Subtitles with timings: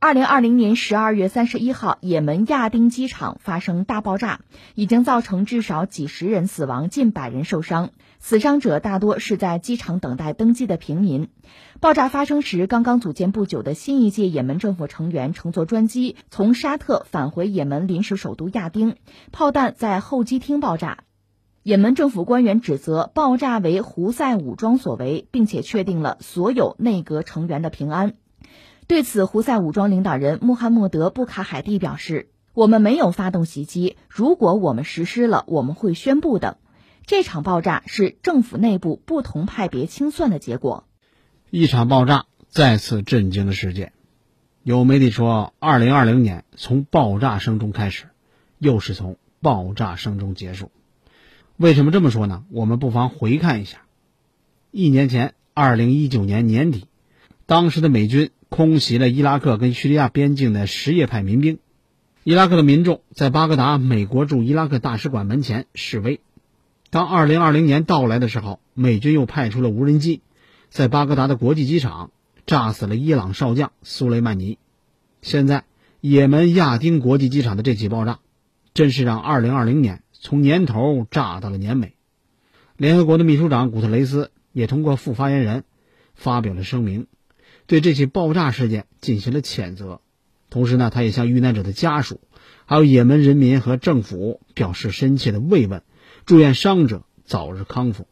[0.00, 4.42] 二零二零年十二月三十一号，也门亚丁机场发生大爆炸，
[4.76, 7.90] 已经造成至少几十人死亡，近百人受伤。
[8.20, 11.30] 死伤者大多是在机场等待登机的平民。
[11.80, 18.94] 爆炸发生时，刚刚组建不久的新一届也门政府成员乘坐专机从沙特返回也门临时首都亚丁，
[19.32, 20.98] 炮弹在候机厅爆炸。
[21.64, 28.14] 也门政府官员指责爆炸为胡塞武装所为，并且确定了所有内阁成员的平安。
[28.88, 36.56] 对此，胡塞武装领导人穆罕默德·布卡海蒂表示：“我们没有发动袭击，如果我们实施了，我们会宣布的。
[37.04, 40.84] 这场爆炸是政府内部不同派别清算的结果。”
[41.50, 43.92] 一场爆炸再次震惊了世界。
[44.62, 48.06] 有媒体说，2020年从爆炸声中开始，
[48.56, 50.70] 又是从爆炸声中结束。
[51.58, 52.44] 为什么这么说呢？
[52.50, 53.82] 我们不妨回看一下，
[54.70, 56.86] 一年前，2019年年底，
[57.48, 58.30] 当时的美军。
[58.50, 61.58] 空袭了伊拉克跟叙利亚边境的什叶派民兵，
[62.24, 66.20] 伊拉克的民众在巴格达美国驻伊拉克大使馆门前示威。
[66.88, 70.22] 当2020年到来的时候，美军又派出了无人机，
[70.70, 72.10] 在巴格达的国际机场
[72.46, 74.56] 炸死了伊朗少将苏雷曼尼。
[75.20, 75.64] 现在，
[76.00, 78.18] 也门亚丁国际机场的这起爆炸，
[78.72, 81.92] 真是让2020年从年头炸到了年尾。
[82.78, 85.64] 联合国的秘书长古特雷斯也通过副发言人
[86.14, 87.06] 发表了声明。
[87.68, 90.00] 对这起爆炸事件进行了谴责，
[90.48, 92.22] 同时呢，他也向遇难者的家属，
[92.64, 95.82] 还有也门人民和政府表示深切的慰问，
[96.24, 98.06] 祝愿伤者早日康复。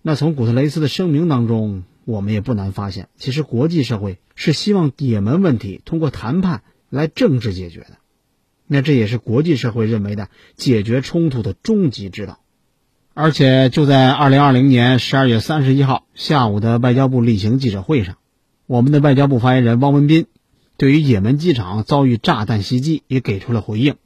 [0.00, 7.98] 那从古特雷斯的声明当中，我们也不难发现，其实国际社会是希望也门问题通过谈判来政治解决的。
[8.68, 12.38] 那这也是国际社会认为的解决冲突的终极之道。
[13.12, 18.18] 而且就在二零二零年十二月三十一号下午的外交部例行记者会上。
[18.68, 20.26] 我们的外交部发言人汪文斌
[20.76, 23.96] 对于也门机场遭遇炸弹袭击也给出了回应。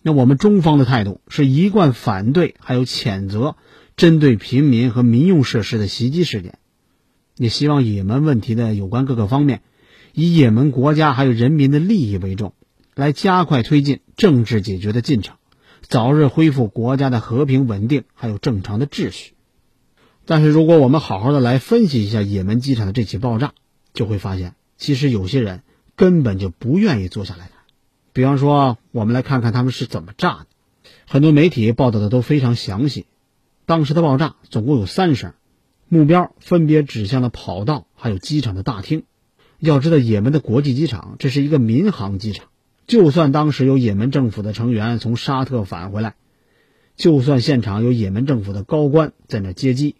[0.00, 3.56] 那我们中方的态度是一贯反对，还有谴责
[3.94, 6.58] 针对平民和民用设施的袭击事件。
[7.36, 9.60] 也希望也门问题的有关各个方面，
[10.14, 12.54] 以也门国家还有人民的利益为重，
[12.94, 15.36] 来加快推进政治解决的进程，
[15.82, 19.34] 早日恢复国家的和平稳定还有正常的秩序。
[20.24, 23.52] 但是，如果我们好好的来分析一下也门机场的这起爆炸，
[23.96, 25.62] 就会发现，其实有些人
[25.96, 27.52] 根本就不愿意坐下来谈。
[28.12, 30.46] 比方说，我们来看看他们是怎么炸的。
[31.08, 33.06] 很多媒体报道的都非常详细。
[33.64, 35.32] 当时的爆炸总共有三声，
[35.88, 39.02] 目标分别指向了跑道，还有机场的大厅。
[39.58, 42.48] 要知道，也门的国际机场这是一个民航机场，
[42.86, 46.14] 就算当时有也门政府的成员从沙特返回来，
[46.96, 49.96] 就算现场有也门政府的高官在那接机，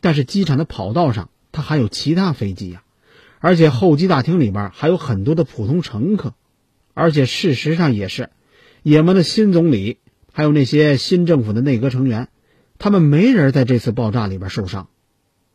[0.00, 2.82] 但是机场的跑道上，它还有其他飞机呀。
[3.42, 6.32] 而且候机大厅里边还有很多的普通乘客，
[6.94, 8.30] 而且事实上也是，
[8.84, 9.98] 也门的新总理
[10.32, 12.28] 还有那些新政府的内阁成员，
[12.78, 14.88] 他们没人在这次爆炸里边受伤。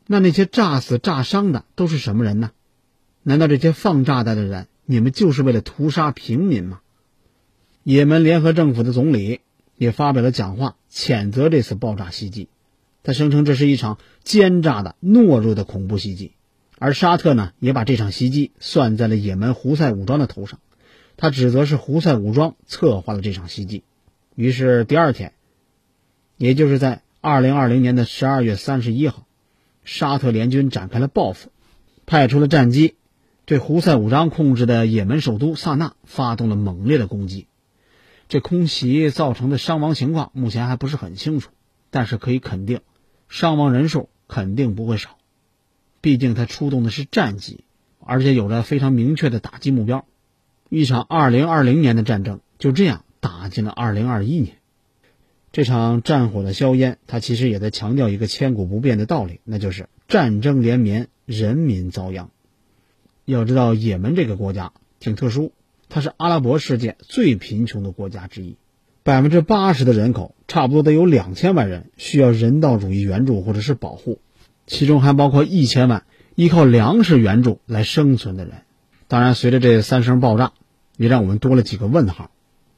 [0.05, 2.51] 那那些炸死炸伤的都是什么人呢？
[3.23, 6.81] 难道这些放炸弹的人，你们就是为了屠杀平民吗？
[7.83, 9.39] 也门联合政府的总理
[9.77, 12.49] 也发表了讲话，谴责这次爆炸袭击，
[13.01, 16.33] 他声称这是一场奸诈的懦弱的恐怖袭击。
[16.79, 20.59] 而沙特呢，也把这场袭击算在了也门胡塞武装的头上，
[21.17, 23.83] 他指责是胡塞武装策划了这场袭击。
[24.35, 25.33] 于是第二天，
[26.38, 29.25] 也就是在二零二零年的十二月三十一号，
[29.83, 31.51] 沙特联军展开了报复，
[32.05, 32.95] 派出了战机，
[33.45, 37.47] 对胡塞武装控制的也门首都萨那发动了猛烈的攻击。
[38.29, 41.49] 这空袭造成的伤亡情况目前还不是很清楚，
[41.89, 42.81] 但是可以肯定，
[43.29, 45.17] 伤亡人数肯定不会少。
[46.07, 47.66] 毕竟他出动的是战机，
[48.00, 50.06] 而且有着非常明确的打击目标。
[50.69, 54.56] 一场2020年的战争就这样打进了2021年。
[55.51, 62.31] 这场战火的硝烟，它其实也在强调一个千古不变的道理，那就是战争连绵，人民遭殃。
[63.25, 65.51] 要知道，也门这个国家挺特殊，
[65.89, 68.56] 它是阿拉伯世界最贫穷的国家之一，
[69.03, 74.21] 百分之八十的人口，差不多得有两千万人需要人道主义援助或者是保护。
[74.67, 76.03] 其中还包括一千万
[76.35, 78.61] 依靠粮食援助来生存的人。
[79.07, 80.51] 当然，随着这三声爆炸，
[80.97, 82.29] 也让我们多了几个问号，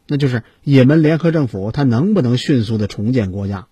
[0.08, 3.66] 那就是也门联合政府它能不能迅速的重建国家，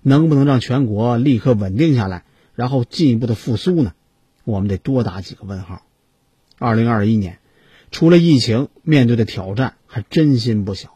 [0.00, 2.24] 能不能让全国立刻稳定下来，
[2.54, 3.92] 然后进一步的复苏呢？
[4.44, 5.82] 我们得多打几个问号。
[6.58, 7.38] 二零二一年，
[7.90, 10.94] 除了疫情，面对的挑战还真心不小。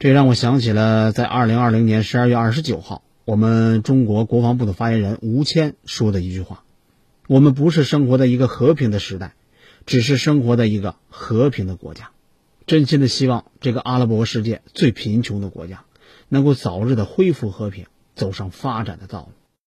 [0.00, 3.03] 这让我想起了在二零二零年十二月二十九号。
[3.24, 6.62] 我们中国国防部的发言人吴谦说的一句话
[7.26, 9.34] ：“我们不是生活在一个和平的时代，
[9.86, 12.10] 只是生活在一个和平的国家。
[12.66, 15.84] 真心的希望这个阿拉伯世界最贫穷的国家
[16.28, 19.43] 能够早日的恢复和平，走上发展的道路。